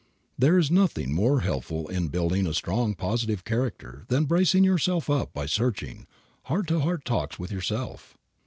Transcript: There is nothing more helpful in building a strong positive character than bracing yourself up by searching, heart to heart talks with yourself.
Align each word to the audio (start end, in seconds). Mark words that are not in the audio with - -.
There 0.35 0.57
is 0.57 0.71
nothing 0.71 1.13
more 1.13 1.41
helpful 1.41 1.87
in 1.87 2.07
building 2.07 2.47
a 2.47 2.55
strong 2.55 2.95
positive 2.95 3.43
character 3.45 4.05
than 4.07 4.25
bracing 4.25 4.63
yourself 4.63 5.11
up 5.11 5.31
by 5.31 5.45
searching, 5.45 6.07
heart 6.45 6.65
to 6.69 6.79
heart 6.79 7.05
talks 7.05 7.37
with 7.37 7.51
yourself. 7.51 8.17